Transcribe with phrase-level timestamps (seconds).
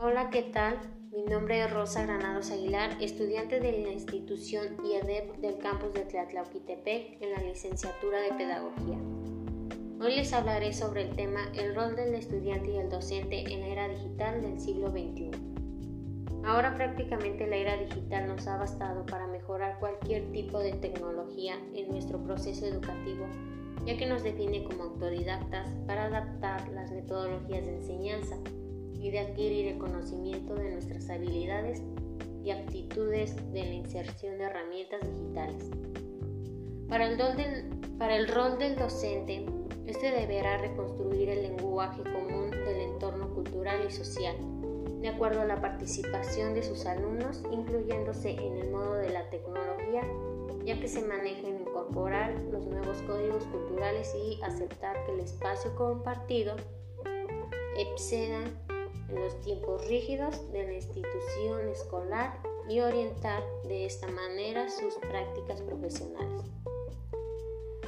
[0.00, 0.78] Hola, ¿qué tal?
[1.10, 7.20] Mi nombre es Rosa Granados Aguilar, estudiante de la institución IEDEP del campus de Tlatlauquitepec
[7.20, 8.96] en la licenciatura de Pedagogía.
[10.00, 13.66] Hoy les hablaré sobre el tema el rol del estudiante y el docente en la
[13.66, 15.32] era digital del siglo XXI.
[16.44, 21.88] Ahora prácticamente la era digital nos ha bastado para mejorar cualquier tipo de tecnología en
[21.88, 23.26] nuestro proceso educativo,
[23.84, 28.36] ya que nos define como autodidactas para adaptar las metodologías de enseñanza
[28.94, 31.82] y de adquirir el conocimiento de nuestras habilidades
[32.44, 35.70] y aptitudes de la inserción de herramientas digitales.
[36.88, 39.44] Para el, rol del, docente,
[39.86, 44.36] este deberá reconstruir el lenguaje común del entorno cultural y social,
[45.00, 50.02] de acuerdo a la participación de sus alumnos, incluyéndose en el modo de la tecnología,
[50.64, 56.56] ya que se manejen incorporar los nuevos códigos culturales y aceptar que el espacio compartido
[57.76, 58.44] exceda
[59.08, 65.62] en los tiempos rígidos de la institución escolar y orientar de esta manera sus prácticas
[65.62, 66.44] profesionales.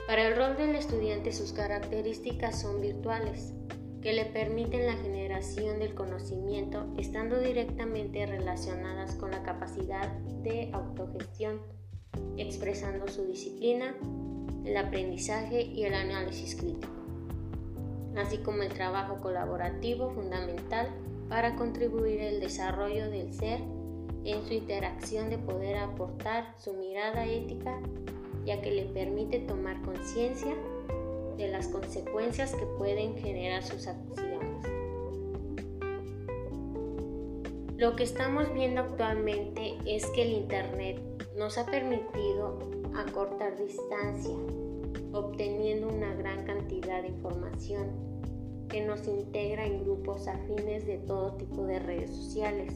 [0.06, 3.52] Para el rol del estudiante sus características son virtuales,
[4.02, 10.08] que le permiten la generación del conocimiento estando directamente relacionadas con la capacidad
[10.42, 11.60] de autogestión,
[12.36, 13.94] expresando su disciplina,
[14.64, 16.99] el aprendizaje y el análisis crítico,
[18.16, 20.88] así como el trabajo colaborativo fundamental
[21.28, 23.60] para contribuir al desarrollo del ser
[24.24, 27.80] en su interacción de poder aportar su mirada ética,
[28.44, 30.54] ya que le permite tomar conciencia
[31.36, 34.66] de las consecuencias que pueden generar sus acciones.
[37.76, 41.00] Lo que estamos viendo actualmente es que el Internet
[41.38, 42.58] nos ha permitido
[42.94, 44.36] acortar distancia,
[45.12, 46.59] obteniendo una gran cantidad
[47.02, 48.20] de información
[48.68, 52.74] que nos integra en grupos afines de todo tipo de redes sociales.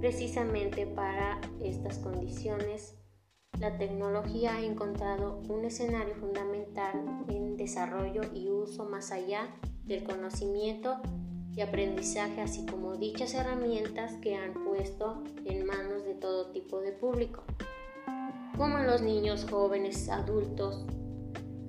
[0.00, 2.96] Precisamente para estas condiciones,
[3.58, 10.96] la tecnología ha encontrado un escenario fundamental en desarrollo y uso más allá del conocimiento
[11.54, 16.92] y aprendizaje, así como dichas herramientas que han puesto en manos de todo tipo de
[16.92, 17.42] público,
[18.56, 20.86] como los niños, jóvenes, adultos,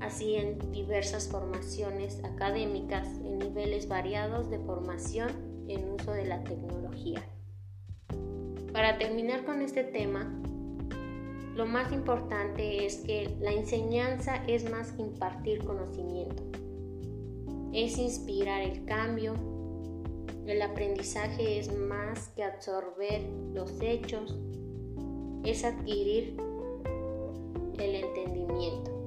[0.01, 5.29] así en diversas formaciones académicas en niveles variados de formación
[5.67, 7.23] en uso de la tecnología.
[8.73, 10.33] Para terminar con este tema,
[11.55, 16.43] lo más importante es que la enseñanza es más que impartir conocimiento,
[17.73, 19.35] es inspirar el cambio,
[20.47, 23.21] el aprendizaje es más que absorber
[23.53, 24.35] los hechos,
[25.43, 26.37] es adquirir
[27.77, 29.00] el entendimiento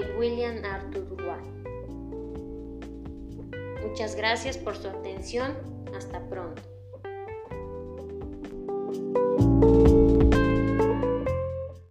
[0.00, 1.52] William Arthur White.
[3.86, 5.54] Muchas gracias por su atención.
[5.94, 6.62] Hasta pronto.